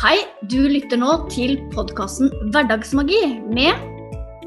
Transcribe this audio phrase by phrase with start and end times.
[0.00, 0.16] Hei,
[0.48, 3.18] du lytter nå til podkasten Hverdagsmagi
[3.52, 3.82] med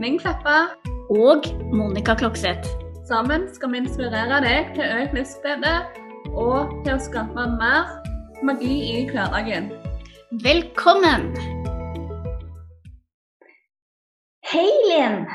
[0.02, 0.74] Ming Kleppa.
[1.14, 2.66] og Monica Klokseth.
[3.06, 5.76] Sammen skal vi inspirere deg til økt livsglede
[6.34, 7.92] og til å skape mer
[8.42, 9.70] magi i hverdagen.
[10.42, 11.30] Velkommen!
[14.50, 15.30] Hei, Linn.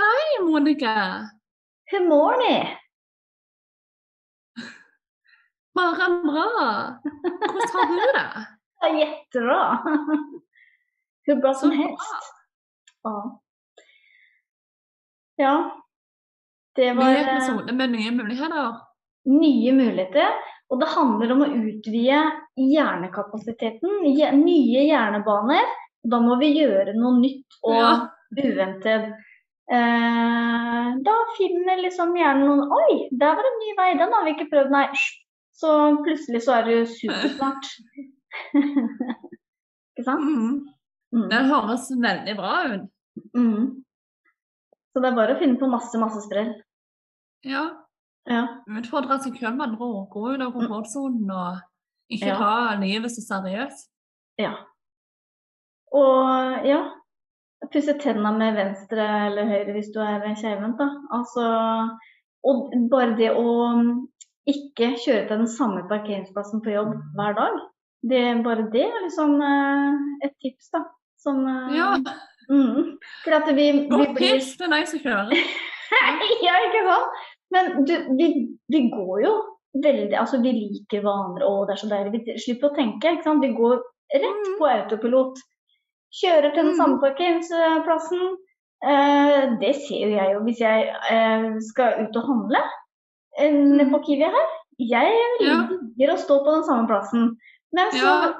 [0.00, 0.96] Hei, Monica.
[1.92, 2.48] Good mår
[5.78, 5.98] ni?
[5.98, 6.46] Bare bra.
[7.40, 8.24] Hvordan har du det?
[8.24, 8.46] det
[8.80, 9.78] Ja, jättebra.
[11.26, 12.34] Hur bra som Så helst.
[13.02, 13.40] Ja.
[15.36, 15.54] Ja.
[16.76, 18.76] Det var Nye episode med nye muligheter.
[19.26, 20.28] nye muligheter.
[20.70, 22.18] Og det handler om å utvide
[22.56, 24.02] hjernekapasiteten.
[24.04, 25.64] Nye hjernebaner.
[26.08, 28.08] Da må vi gjøre noe nytt og Ja.
[28.36, 29.08] uventet.
[29.70, 34.24] Eh, da finner liksom hjernen noen Oi, der var det en ny vei, den har
[34.24, 34.86] vi ikke prøvd, nei.
[35.58, 35.70] Så
[36.04, 37.66] plutselig så er det supersmart.
[39.96, 40.22] ikke sant?
[40.22, 40.58] Mm.
[41.14, 41.26] Mm.
[41.32, 42.86] Det høres veldig bra ut.
[43.34, 43.64] Mm.
[44.92, 46.52] Så det er bare å finne på masse, masse sprell.
[47.46, 47.64] Ja.
[48.28, 48.44] Ja.
[48.68, 50.08] Utfordre seg selv med andre ord.
[50.12, 51.62] Gå ut av komfortsonen og
[52.12, 52.38] ikke Ja.
[52.38, 53.88] ta livet så seriøst.
[54.38, 54.52] ja.
[55.88, 56.82] Og ja,
[57.72, 60.88] pusse tenna med venstre eller høyre hvis du er keivhendt, da.
[61.16, 61.44] Altså,
[62.44, 63.46] og bare det å
[64.48, 67.58] ikke kjøre til den samme parkeringsplassen på jobb hver dag,
[68.08, 69.36] det, bare det er liksom
[70.24, 70.84] et tips, da.
[71.18, 71.90] Som eh, Ja.
[72.48, 75.32] Mm, for at vi, vi Godt blir tips til deg som kjører.
[76.46, 77.18] ja, ikke sant?
[77.52, 78.28] Men du, vi,
[78.72, 79.32] vi går jo
[79.84, 82.22] veldig Altså, vi liker vaner, og det er så deilig.
[82.24, 83.44] Vi slipper å tenke, ikke sant.
[83.44, 83.76] Vi går
[84.14, 84.54] rett Mm.
[84.58, 85.40] på autopilot.
[86.22, 86.78] Kjører til den Mm.
[86.80, 88.22] samme parkeringsplassen.
[88.80, 92.60] Eh, det ser jo jeg jo hvis jeg eh, skal ut og handle
[93.38, 94.54] nede på Kiwi her.
[94.78, 96.14] Jeg liker Ja.
[96.14, 97.36] å stå på den samme plassen.
[97.72, 98.34] Men så, Ja.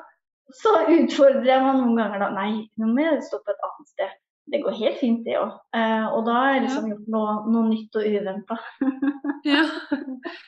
[0.52, 2.30] så utfordrer jeg meg noen ganger da.
[2.30, 4.10] Nei, nå må jeg stå på et annet sted.
[4.50, 5.52] Det går helt fint, det òg.
[6.14, 8.58] og da har jeg liksom gjort noe, noe nytt og uventa.
[9.44, 9.62] Ja.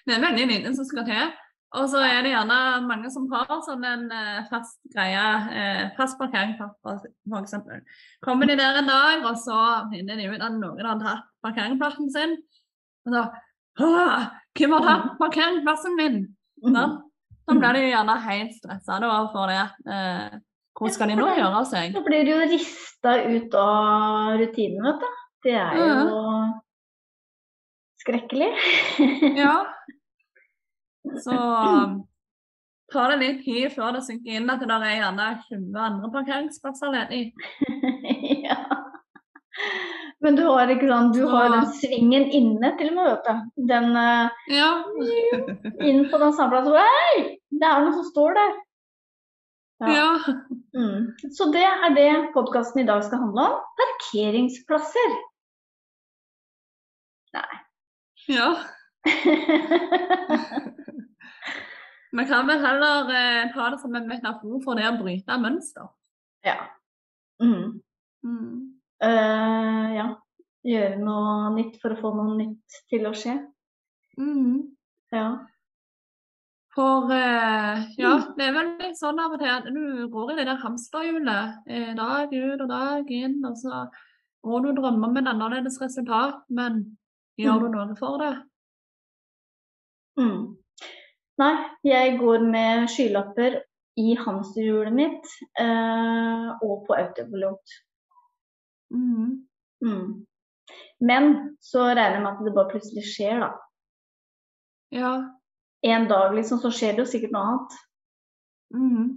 [0.06, 1.28] Det er veldig lite som skal til.
[1.78, 6.18] Og så er det gjerne mange som har sånn en eh, fast greie, eh, fast
[6.18, 6.56] parkering
[7.38, 7.84] eksempel.
[8.24, 9.58] Kommer de der en dag, og så
[9.92, 12.34] finner de ut at noen har tatt parkeringsplassen sin.
[13.06, 13.38] Og så «Åh,
[13.80, 16.20] Hvem har tatt parkeringsplassen min?
[16.74, 16.86] Da,
[17.48, 18.98] da blir de gjerne helt stressa
[19.32, 19.62] for det.
[19.94, 20.38] Eh,
[20.80, 21.94] hvor skal de nå gjøre seg?
[21.96, 25.08] Så blir de jo rista ut av rutinen, vet du.
[25.44, 26.20] Det er jo
[28.04, 28.50] skrekkelig.
[29.36, 29.56] Ja.
[31.24, 31.36] Så
[32.92, 36.92] ta det litt tid før det synker inn at det er gjerne 20 andre parkeringsplasser
[36.92, 37.22] ledig.
[38.46, 38.58] ja.
[40.20, 43.34] Men du har sant, du har den svingen inne til og med, vet du.
[43.70, 44.70] Den eh, Ja.
[45.80, 46.76] inn på den samme plassen.
[46.76, 47.38] Hei!
[47.50, 48.52] Det er noe som står der.
[49.80, 49.88] Ja.
[49.94, 50.34] ja.
[50.76, 51.16] Mm.
[51.32, 53.54] Så det er det podkasten i dag skal handle om.
[53.80, 55.16] Parkeringsplasser.
[57.38, 57.60] Nei.
[58.28, 58.50] ja.
[62.10, 65.88] Vi kan vel heller eh, ta det som en metafor for det å bryte mønster.
[66.44, 66.58] ja.
[67.40, 67.80] Mm.
[68.20, 68.79] Mm.
[69.04, 70.08] Eh, ja.
[70.60, 73.38] Gjøre noe nytt for å få noe nytt til å skje.
[74.20, 74.76] Mm.
[75.14, 75.28] Ja.
[76.76, 80.36] For eh, ja, det er vel litt sånn av og til at du går i
[80.38, 83.86] det der hamsterhjulet eh, dag ut og dag inn, og så
[84.46, 86.84] går du og drømmer om et annerledes resultat, men
[87.40, 88.30] gjør du noe for det?
[90.20, 90.44] Mm.
[91.40, 91.54] Nei,
[91.88, 93.62] jeg går med skylapper
[93.98, 97.80] i hamsterhjulet mitt eh, og på autopilot.
[98.90, 99.46] Mm.
[99.84, 100.26] Mm.
[101.00, 103.50] Men så regner jeg med at det bare plutselig skjer, da.
[104.94, 105.12] Ja.
[105.86, 107.76] En dag liksom, så skjer det jo sikkert noe annet.
[108.74, 109.08] Mm.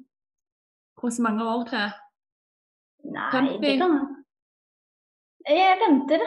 [1.00, 1.88] Hvor mange år til?
[3.03, 3.57] Nei, 50.
[3.62, 3.95] det kan
[5.47, 6.22] Jeg venter,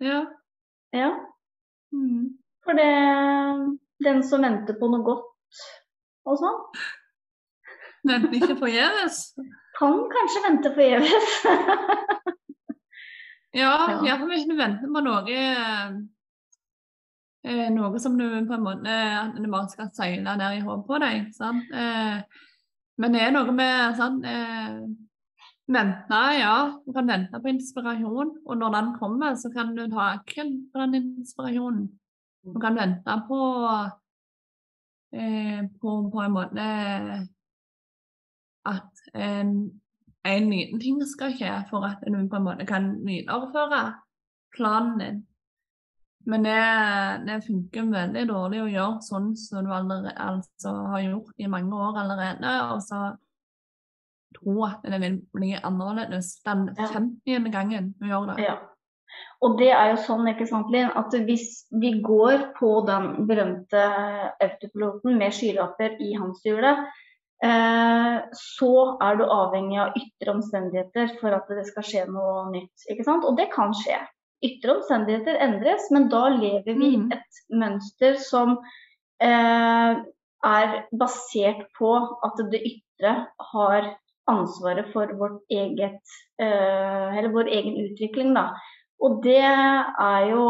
[0.00, 0.20] Ja.
[0.92, 1.08] ja.
[1.92, 2.38] Mm.
[2.62, 5.60] For det Den som venter på noe godt
[6.26, 6.60] og sånn,
[8.06, 9.32] Venter ikke forgjeves?
[9.78, 11.40] Kan kanskje vente forgjeves.
[13.56, 15.36] Ja, iallfall hvis du venter på noe
[17.46, 20.98] eh, Noe som du på en måte At bare skal seile ned i hodet på
[21.00, 21.30] deg.
[21.36, 21.70] Sant?
[21.72, 22.18] Eh,
[23.00, 24.82] men det er noe med sånn eh,
[25.72, 26.56] Vente, ja.
[26.84, 30.78] Du kan vente på inspirasjon, og når den kommer, så kan du ta akkel på
[30.78, 31.88] den inspirasjonen.
[32.46, 33.40] Du kan vente på
[35.10, 36.68] eh, på, på en måte
[39.14, 39.80] en,
[40.26, 43.82] en liten ting skal skje for at du på en måte kan videreføre
[44.56, 45.24] planen din.
[46.26, 46.62] Men det,
[47.26, 51.78] det funker veldig dårlig å gjøre sånn som du allerede, altså, har gjort i mange
[51.78, 52.54] år allerede.
[52.74, 53.02] Og så
[54.34, 56.88] tro at det vil bli annerledes den Ja.
[56.96, 57.52] 50.
[57.54, 58.42] gangen du gjør det.
[58.42, 58.56] Ja.
[59.40, 63.82] Og det er jo sånn, ikke sant, Linn, at hvis vi går på den berømte
[64.42, 67.04] autopiloten med skylapper i hamsterhjulet, eh,
[67.36, 68.70] så
[69.04, 72.86] er du avhengig av ytre omstendigheter for at det skal skje noe nytt.
[72.88, 73.26] ikke sant?
[73.28, 73.98] Og det kan skje.
[74.44, 78.56] Ytre omstendigheter endres, men da lever vi i et mønster som
[79.24, 80.00] eh,
[80.46, 81.92] er basert på
[82.26, 83.14] at det ytre
[83.52, 83.92] har
[84.30, 86.02] ansvaret for vårt eget,
[86.42, 88.34] eh, eller vår egen utvikling.
[88.36, 88.50] Da.
[89.00, 90.44] Og det er jo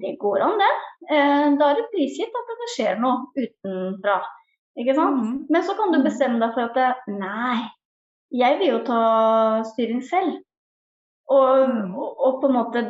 [0.00, 0.74] Det går an, det.
[1.10, 4.20] Eh, da er det prisgitt at det skjer noe utenfra.
[4.78, 5.16] Ikke sant?
[5.22, 5.46] Mhm.
[5.50, 7.64] Men så kan du bestemme deg for at nei,
[8.30, 10.36] jeg vil jo ta styring selv.
[11.28, 11.90] Og, Mm.
[11.94, 12.80] og, og på en måte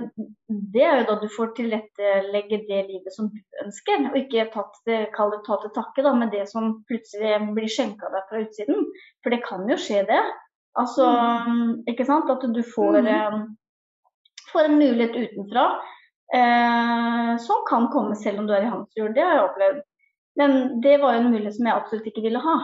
[0.47, 4.77] Det er jo da du får tilrettelegge det livet som du ønsker, og ikke tatt
[4.87, 8.39] det, kall det ta til takke da, med det som plutselig blir skjenka deg fra
[8.45, 8.87] utsiden.
[9.25, 10.23] For det kan jo skje, det.
[10.79, 11.09] Altså,
[11.91, 12.31] ikke sant?
[12.31, 13.57] At du får, Mm.
[14.53, 15.67] får en mulighet utenfra
[16.35, 19.15] eh, som kan komme selv om du er i hamsterhjul.
[19.15, 19.83] Det har jeg opplevd.
[20.39, 22.57] Men det var jo en mulighet som jeg absolutt ikke ville ha.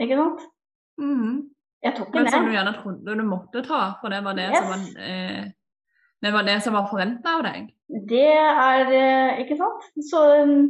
[0.00, 0.42] Ikke sant?
[1.00, 1.36] Mm.
[1.84, 4.46] Jeg tok Men den, som du gjerne trodde du måtte ta, for det var det
[4.50, 4.58] Yes.
[4.58, 5.44] som var, eh,
[6.22, 7.66] det var det som var forventa av deg.
[8.10, 9.84] Det er eh, Ikke sant?
[10.02, 10.62] Så mm,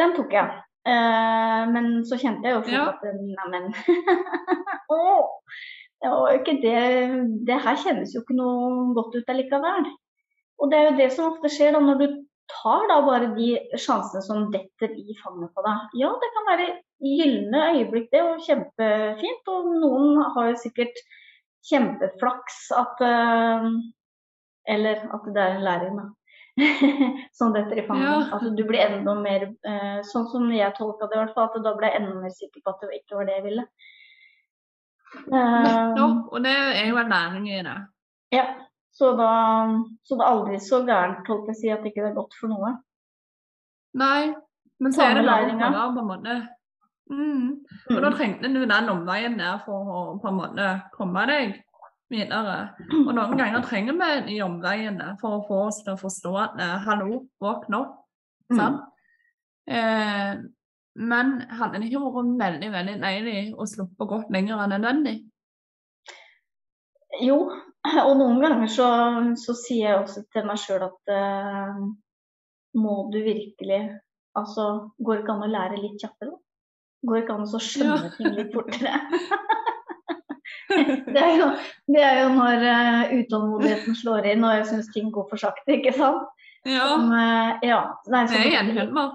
[0.00, 0.60] den tok jeg.
[0.88, 2.86] Eh, men så kjente jeg jo fort Ja.
[2.90, 3.68] at Neimen
[4.90, 5.02] Å!
[6.02, 6.80] Det var jo ikke det
[7.46, 9.86] Det her kjennes jo ikke noe godt ut allikevel.
[10.58, 12.06] Og det er jo det som ofte skjer da når du
[12.52, 13.50] tar da bare de
[13.80, 15.98] sjansene som detter i fanget på deg.
[16.02, 16.68] Ja, det kan være
[17.02, 19.52] gylne øyeblikk, det, og kjempefint.
[19.52, 21.02] Og noen har jo sikkert
[21.68, 23.70] kjempeflaks at eh,
[24.72, 26.10] Eller at det er en læring, da.
[27.38, 28.06] som detter i fanget.
[28.06, 28.36] Ja.
[28.36, 31.50] At du blir enda mer eh, Sånn som jeg tolka det, i hvert fall.
[31.50, 33.66] At da ble jeg enda mer sikker på at det ikke var det jeg ville.
[35.28, 36.28] Eh, Nettopp.
[36.32, 37.78] Og det er jo en læring i det.
[38.32, 38.46] ja,
[39.02, 39.32] så da
[40.06, 42.36] så det er aldri så gærent, holdt jeg å si, at ikke det er godt
[42.38, 42.72] for noe.
[43.98, 44.32] Nei,
[44.82, 45.70] men så er det læringa.
[45.74, 46.36] på en måte.
[47.12, 47.48] Mm.
[47.90, 51.58] Og da trengte du den omveien der for å på en måte komme deg
[52.12, 52.56] videre.
[53.02, 56.62] Og noen ganger trenger vi de omveiene for å få oss til å forstå at
[56.62, 57.98] eh, hallo, våkn opp.
[58.52, 58.58] Mm.
[58.60, 58.82] Sant?
[59.66, 60.32] Eh,
[61.02, 65.16] men hadde det ikke vært veldig veldig deilig å sluppe godt lenger enn nødvendig?
[67.22, 67.38] Jo,
[68.06, 68.88] og noen ganger så,
[69.38, 71.82] så sier jeg også til meg sjøl at uh,
[72.78, 73.82] må du virkelig
[74.32, 74.62] Altså,
[75.04, 76.30] går det ikke an å lære litt kjappere?
[77.04, 78.12] Går det ikke an å skjønne Ja.
[78.14, 78.92] ting litt fortere?
[81.12, 81.48] det, er jo,
[81.92, 85.76] det er jo når uh, utålmodigheten slår inn og jeg syns ting går for sakte,
[85.76, 86.30] ikke sant?
[86.64, 88.72] Ja, Som, uh, ja, nei, så det er gjenkjennbart.
[88.78, 89.12] gjenkjennbar.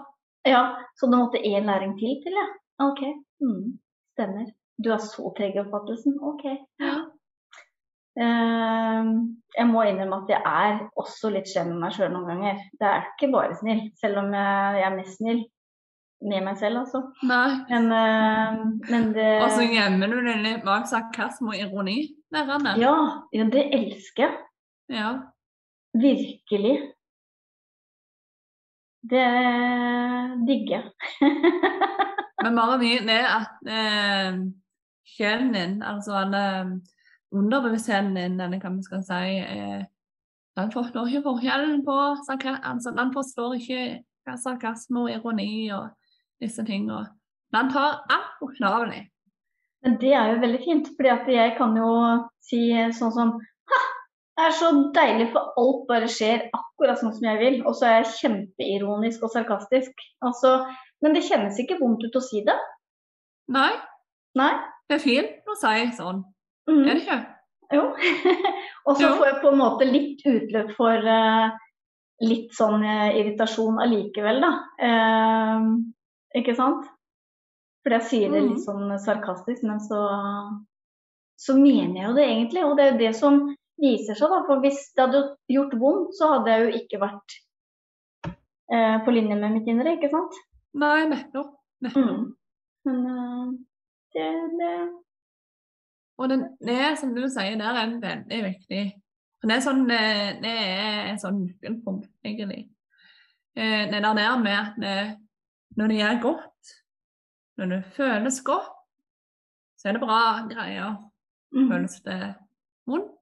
[0.53, 0.61] Ja,
[1.01, 2.45] så det måtte én læring til til, ja.
[2.85, 3.01] OK.
[3.41, 3.79] Mm,
[4.13, 4.51] stemmer.
[4.77, 6.19] Du er så treg i oppfattelsen?
[6.21, 6.45] OK.
[6.83, 6.97] Ja.
[8.17, 9.09] Eh,
[9.57, 12.65] jeg må innrømme at jeg er også litt slem med meg sjøl noen ganger.
[12.79, 15.43] Det er ikke bare snill, selv om jeg, er mest snill
[16.27, 17.03] med meg selv, altså.
[17.29, 17.59] Nei.
[17.69, 18.59] Men, eh,
[18.89, 21.99] men det Og så gjemmer du det litt bak sarkasme og ironi.
[22.33, 22.75] Lærerne.
[22.81, 22.95] ja,
[23.31, 24.37] ja, det elsker jeg.
[24.91, 25.11] Ja.
[25.95, 26.75] Virkelig.
[29.07, 29.27] Det
[30.47, 30.91] digger jeg.
[32.43, 34.36] Men vit det at eh,
[35.07, 36.43] sjelen din, altså alle
[37.36, 39.86] underbevisstheten din, eller hva vi skal si, eh,
[40.57, 41.96] den forstår ikke forskjellen på
[42.63, 45.89] altså, Den forstår ikke sarkasme og ironi og
[46.41, 47.05] disse tingene.
[47.53, 49.03] Den tar alt bokstavelig.
[49.84, 51.91] Men det er jo veldig fint, fordi jeg kan jo
[52.43, 52.62] si
[52.98, 53.79] sånn som Ha!
[54.38, 57.55] Det er så deilig, for alt bare skjer akkurat sånn som jeg vil.
[57.65, 60.03] Og så er jeg kjempeironisk og sarkastisk.
[60.22, 60.51] Altså,
[61.01, 62.55] men det kjennes ikke vondt ut å si det.
[63.53, 63.72] Nei,
[64.38, 64.51] Nei.
[64.89, 66.22] det er fint å si sånn.
[66.67, 66.83] Mhm.
[66.88, 67.19] Er det ikke?
[67.75, 67.83] Jo.
[68.88, 71.50] og så får jeg på en måte litt utløp for uh,
[72.24, 74.51] litt sånn uh, irritasjon allikevel, da.
[74.79, 75.67] Uh,
[76.39, 76.86] ikke sant?
[77.83, 78.65] Fordi jeg sier det litt Mhm.
[78.65, 80.00] sånn sarkastisk, men så,
[81.39, 82.63] så mener jeg jo det egentlig.
[82.67, 83.38] Og det er jo det som
[83.79, 84.41] viser seg, da.
[84.47, 85.21] For hvis det hadde
[85.53, 87.38] gjort vondt, så hadde jeg jo ikke vært
[88.27, 90.36] eh, på linje med mitt indre, ikke sant?
[90.75, 91.53] Nei, nettopp.
[91.86, 92.09] nettopp.
[92.12, 92.36] Mm.
[92.88, 93.45] Men eh,
[94.17, 94.27] det,
[94.59, 94.74] det
[96.17, 98.83] Og det er som du sier, der er veldig viktig.
[99.43, 102.63] Det er sånn, eh, det er et sånn nøkkelpunkt, egentlig.
[103.55, 105.17] Eh, Det der nede med at
[105.77, 106.74] når det gjør godt,
[107.57, 108.74] når det føles godt,
[109.77, 110.97] så er det bra greier.
[111.53, 111.69] mm.
[111.69, 112.36] Føles det
[112.88, 113.13] vondt,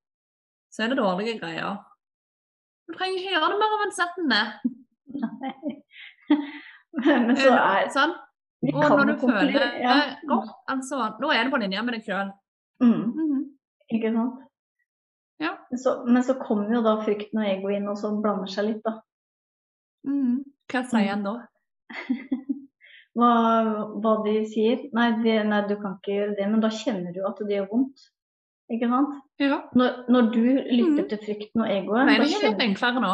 [0.72, 1.78] så er det dårlige greier.
[2.88, 4.46] Du trenger ikke gjøre det mer avansert enn det.
[7.28, 8.16] Men så er sånn.
[8.72, 9.96] Og når du føler ja.
[10.30, 12.32] godt, altså, Nå er det på linje med deg sjøl.
[12.84, 13.46] Mm,
[13.96, 14.42] Ikke sant?
[15.42, 15.52] Ja.
[15.76, 18.84] Så, men så kommer jo da frykten og egoet inn og så blander seg litt,
[18.86, 19.00] da.
[20.06, 21.36] Hva sier han da?
[23.16, 23.30] Hva,
[24.04, 24.90] hva de sier.
[24.96, 27.70] Nei, de, nei, du kan ikke gjøre det, men da kjenner du at det gjør
[27.70, 28.10] vondt.
[28.76, 29.14] Ikke sant?
[29.40, 29.62] Ja.
[29.78, 31.10] Når, når du lytter mm.
[31.12, 33.14] til frykten og egoet Nei, det er litt enklere nå.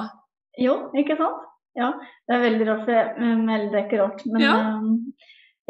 [0.61, 1.43] Jo, ikke sant?
[1.77, 1.91] Ja,
[2.27, 4.55] det er veldig rart, for jeg, melder det er ikke rart, men Ja.
[4.75, 4.95] um,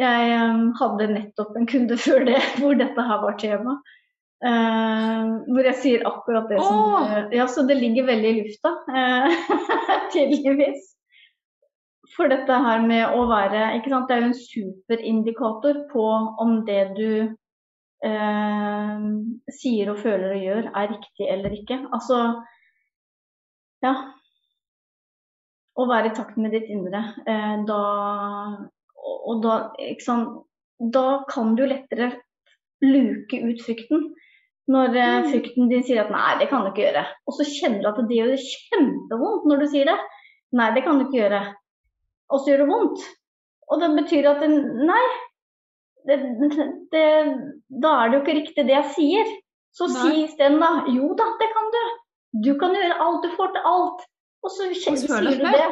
[0.01, 3.79] jeg um, hadde nettopp en kunde før det hvor dette her var tema.
[4.41, 7.11] Uh, hvor jeg sier akkurat det som Åh!
[7.35, 9.51] Ja, så det ligger veldig i lufta, uh,
[10.13, 10.87] tydeligvis.
[12.15, 16.07] For dette her med å være ikke sant, Det er jo en superindikator på
[16.41, 17.11] om det du
[18.07, 19.05] uh,
[19.61, 21.83] sier og føler og gjør, er riktig eller ikke.
[21.93, 22.23] Altså
[23.85, 23.95] Ja
[25.79, 26.99] å være i takt med ditt indre.
[27.67, 27.81] Da,
[29.01, 29.55] og, da,
[30.03, 30.41] sant,
[30.93, 32.11] da kan du lettere
[32.81, 34.11] luke ut frykten.
[34.71, 35.31] Når eh, Mm.
[35.31, 38.07] frykten din sier at 'nei, det kan du ikke gjøre', og så kjenner du at
[38.07, 39.97] det gjør kjempevondt når du sier det.
[40.53, 41.55] 'Nei, det kan du ikke gjøre'.
[42.31, 43.01] Og så gjør det vondt.
[43.71, 44.55] Og det betyr at den,
[44.87, 45.05] nei,
[46.07, 46.17] det,
[46.91, 47.05] det,
[47.83, 49.27] da er det jo ikke riktig det jeg sier.
[49.73, 49.95] Så Nei.
[50.01, 51.91] si isteden da 'jo da, det kan du'.
[52.45, 53.99] Du kan gjøre alt, du får til alt.
[54.43, 55.51] Og så kjenner, sier du det.
[55.51, 55.71] det.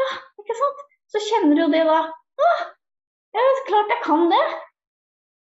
[0.00, 0.08] Ja,
[0.40, 0.80] ikke sant?
[1.12, 2.00] Så kjenner du jo det da.
[2.38, 2.64] Ah,
[3.36, 4.42] ja, klart jeg kan det.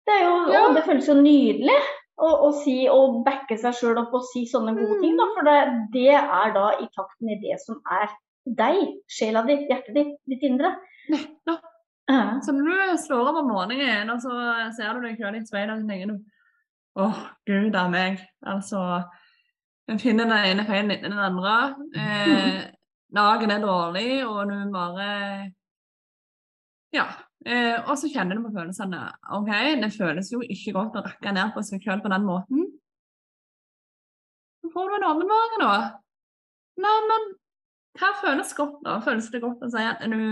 [0.09, 0.65] Det, jo, Ja.
[0.69, 1.77] å, det føles jo nydelig
[2.21, 5.17] å, å si å backe seg sjøl opp og si sånne gode ting.
[5.21, 5.57] Da, for det,
[5.95, 8.13] det er da i takten i det som er
[8.45, 10.75] deg, sjela di, hjertet ditt, ditt indre.
[11.09, 11.57] Ja.
[12.45, 14.35] Så når du slår opp om morgenen, og så
[14.77, 16.19] ser du deg sjøl i speilet, og så tenker du
[17.01, 17.17] Åh,
[17.49, 18.21] gud a meg.
[18.47, 18.79] Altså
[19.91, 21.55] En finner den ene feilen etter den andre.
[21.99, 22.61] Eh,
[23.13, 25.09] dagen er dårlig, og du bare
[26.95, 27.09] Ja.
[27.45, 29.03] Eh, og så kjenner du på følelsene.
[29.37, 29.51] OK,
[29.83, 32.69] det føles jo ikke godt å rakke ned på seg sjøl på den måten.
[34.65, 35.75] Så får du en åpenbaring, da.
[36.81, 37.27] Nei, men
[38.01, 38.97] hva føles godt, da?
[39.05, 40.23] Føles det godt å si at du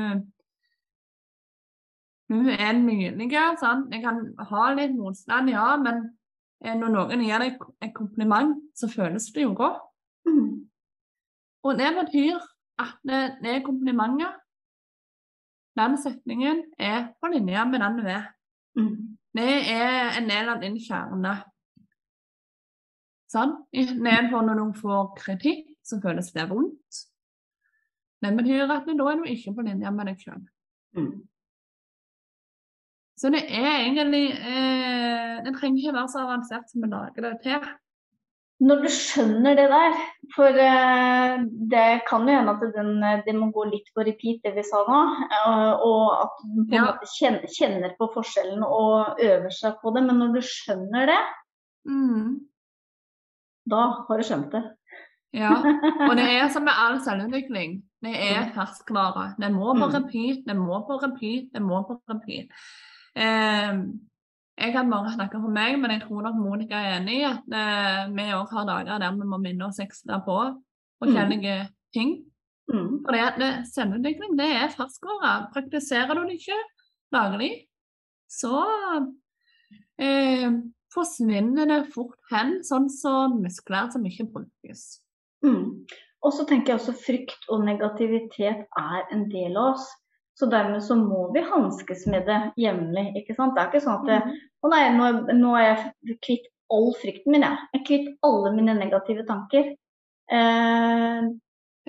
[2.33, 3.29] hun er nydelig,
[3.61, 3.93] sant?
[3.93, 5.99] Jeg kan ha litt motstand, ja, men
[6.65, 9.83] eh, når noen gir deg et kompliment, så føles det jo godt.
[10.25, 10.63] Mm.
[11.69, 12.39] Og det betyr
[12.81, 14.39] at det, det er komplimenter.
[15.79, 18.29] Den setningen er på linje med den du er.
[18.77, 19.19] Mm.
[19.33, 21.33] Det er en del av din kjerne.
[23.33, 23.55] Sånn?
[23.73, 27.05] Nedenfor når du får kritikk, så føles det vondt.
[28.23, 30.43] Det betyr at da er du ikke på linje med deg sjøl.
[30.99, 31.15] Mm.
[33.19, 37.33] Så det er egentlig eh, Det trenger ikke være så avansert som vi lager det
[37.45, 37.67] til.
[38.63, 39.95] Når du skjønner det der,
[40.37, 41.41] for eh,
[41.73, 44.63] det kan jo hende at den, eh, det må gå litt på repeat, det vi
[44.63, 46.93] sa nå, eh, og at du på Ja.
[47.17, 51.19] kjenner, kjenner på forskjellen og øver seg på det, men når du skjønner det,
[51.89, 52.39] Mm.
[53.69, 54.63] da har du skjønt det.
[55.35, 55.55] Ja,
[56.09, 57.83] og det er som med all selvutvikling.
[58.03, 59.35] Det er ferskvare.
[59.41, 59.95] Det må på Mm.
[59.97, 62.47] repeat, det må på repeat, det må på repeat.
[63.17, 63.73] Eh,
[64.63, 67.57] jeg kan bare snakke for meg, men jeg tror nok Monica er enig i at
[67.59, 70.37] eh, vi òg har dager der vi må minne oss ekstra på
[71.03, 71.57] forskjellige
[71.95, 72.21] ting.
[72.71, 73.03] Mm.
[73.03, 75.33] For det det- selvutvikling det er ferskvare.
[75.55, 76.61] Praktiserer du det ikke
[77.13, 77.51] daglig,
[78.31, 78.63] så
[79.99, 80.49] eh,
[80.95, 85.03] forsvinner det fort hen, sånn som muskler som ikke brukes.
[85.45, 85.85] Mm.
[86.23, 89.89] Og så tenker jeg også frykt og negativitet er en del av oss.
[90.39, 93.13] Så dermed så må vi hanskes med det jevnlig.
[93.21, 93.55] ikke sant?
[93.57, 97.35] Det er ikke sånn at det, Å nei, nå, nå er jeg kvitt all frykten
[97.35, 97.59] min, jeg.
[97.75, 99.73] Jeg er kvitt alle mine negative tanker.
[100.33, 101.23] Eh,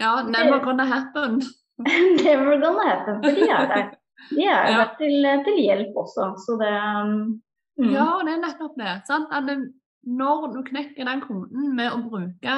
[0.01, 1.37] Ja, never gonna happen.
[2.25, 3.91] never gonna happen, for de er der.
[4.31, 4.77] De er Ja.
[4.79, 6.73] der til, til hjelp også, så det
[7.09, 8.93] mm, Ja, det er nettopp det.
[9.07, 9.27] Sant?
[9.31, 9.57] At det,
[10.03, 12.55] når du knekker den koden med å bruke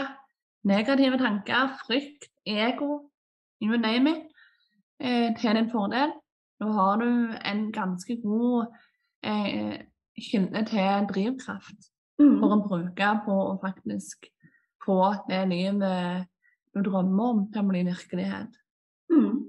[0.65, 3.09] negative tanker, frykt, ego,
[3.61, 4.27] you name it,
[5.01, 6.13] til din fordel,
[6.61, 7.09] da har du
[7.45, 8.69] en ganske god
[9.25, 9.81] eh,
[10.31, 11.89] kilde til drivkraft
[12.21, 14.29] mm, for å bruke på å faktisk
[14.85, 16.29] få det livet
[16.75, 18.55] du drømmer om til å bli virkelighet.
[19.11, 19.43] mm.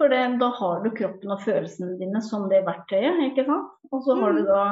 [0.00, 3.68] For det, da har du kroppen og følelsene dine som det verktøyet, ikke sant?
[3.92, 4.48] Og så har du Mm.
[4.48, 4.62] da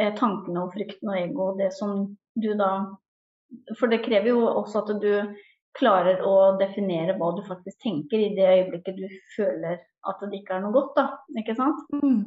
[0.00, 2.96] eh, tankene og frykten og ego, det som du da
[3.76, 5.34] For det krever jo også at du
[5.78, 10.56] klarer å definere hva du faktisk tenker i det øyeblikket du føler at det ikke
[10.58, 11.04] er noe godt, da.
[11.38, 11.80] Ikke sant?
[11.94, 12.22] Mm.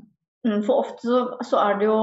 [0.48, 2.00] Mm, For ofte så, så er det jo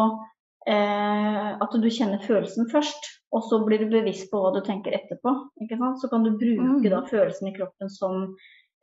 [0.68, 4.94] eh, at du kjenner følelsen først, og så blir du bevisst på hva du tenker
[4.98, 5.32] etterpå.
[5.64, 6.00] Ikke sant?
[6.02, 6.90] Så kan du bruke Mm.
[6.92, 8.36] da følelsen i kroppen som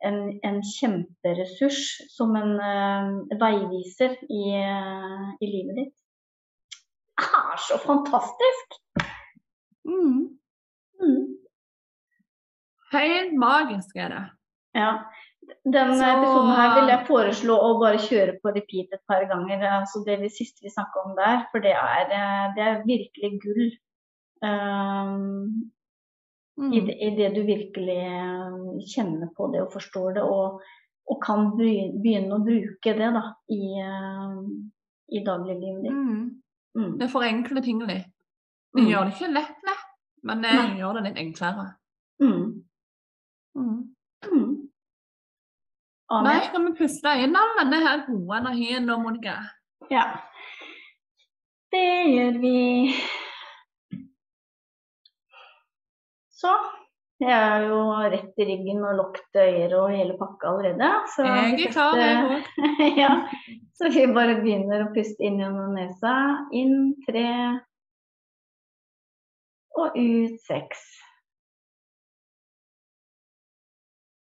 [0.04, 1.80] en, en kjemperessurs,
[2.12, 4.44] som en eh, veiviser i,
[5.40, 5.96] i livet ditt.
[7.20, 8.78] Det er så fantastisk!
[9.84, 10.38] Mm.
[11.00, 11.26] Mm.
[12.92, 14.24] Helt magisk er det.
[14.74, 14.90] Ja.
[15.64, 19.62] Den Så- episoden her vil jeg foreslå å bare kjøre på repeat et par ganger.
[19.80, 23.40] Altså det vi siste vi snakka om der, for det er, eh, det er virkelig
[23.42, 23.70] gull.
[24.42, 25.70] Um,
[26.58, 26.72] Mm.
[26.74, 30.60] i, det, I det du virkelig eh, kjenner på det og forstår det, og,
[31.10, 34.40] og kan begynne å bruke det da, i, eh,
[35.16, 35.92] i dagliglivet ditt.
[35.92, 36.42] Mm.
[36.76, 36.98] Mm.
[36.98, 38.10] Det forenkler ting litt.
[38.74, 38.90] Det Mm.
[38.92, 39.86] gjør det ikke lett, lett,
[40.22, 41.66] men det gjør det litt enklere.
[42.22, 42.49] Mm.
[43.60, 43.80] Mm.
[44.32, 44.56] Mm.
[46.10, 49.36] Nå skal vi puste inn all denne her gode energien nå, Monica?
[49.92, 50.04] Ja.
[51.70, 52.58] Det gjør vi.
[56.40, 56.52] Så.
[57.20, 60.86] Jeg er jo rett i ryggen og lukket øyer og hele pakka allerede.
[61.12, 63.10] Så Jeg er klar, jeg ja.
[63.76, 66.14] Så vi bare begynner å puste inn gjennom nesa.
[66.56, 67.26] Inn tre.
[69.76, 70.80] Og ut seks.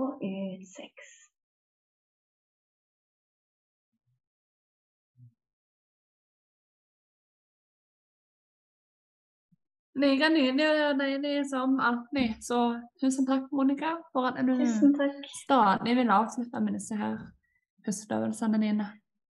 [0.00, 1.08] Og ut seks.
[10.00, 12.36] Like nydelig og deilig som alltid.
[12.46, 12.58] Så
[13.02, 14.54] tusen takk, Monica, for at du
[15.42, 17.16] stadig vil avslutte med disse her
[17.86, 18.86] pusteøvelsene dine.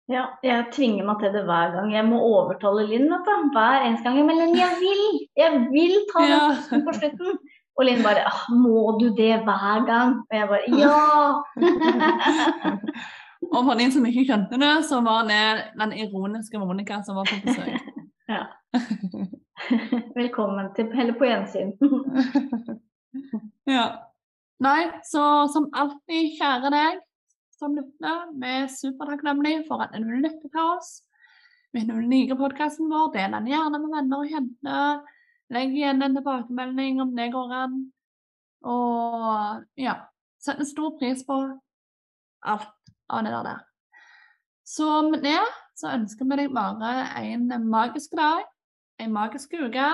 [0.08, 1.92] Ja, jeg tvinger meg til det hver gang.
[1.94, 3.48] Jeg må overtale Linn vet du.
[3.56, 4.26] hver eneste gang.
[4.30, 5.04] Men jeg vil!
[5.36, 6.82] Jeg vil ta den Ja.
[6.88, 7.40] på slutten.
[7.76, 10.16] Og Linn bare «Ah, Må du det hver gang?
[10.30, 11.00] Og jeg bare Ja!
[13.54, 15.42] Og for de som ikke skjønte det, så var det
[15.78, 17.82] den ironiske Monica som var på besøk.
[18.26, 18.48] Ja.
[20.16, 21.76] Velkommen til Eller på gjensyn.
[23.76, 23.84] ja.
[24.66, 27.04] Nei, så som alltid, kjære deg
[27.60, 31.04] som lytter, vi er supertakknemlige for at du lytter til oss.
[31.76, 34.82] Hvis du liker podkasten vår, del den gjerne med venner og kjente.
[35.54, 37.78] Legg igjen en tilbakemelding om det går an.
[38.66, 40.00] Og ja,
[40.42, 41.38] setter stor pris på
[42.46, 43.62] alt av det der.
[44.66, 45.42] Så med det
[45.78, 48.48] så ønsker vi deg bare en magisk dag,
[49.00, 49.92] en magisk uke,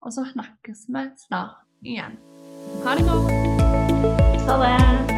[0.00, 2.18] og så snakkes vi snart igjen.
[2.84, 3.32] Ha det godt.
[4.48, 5.09] Ha det.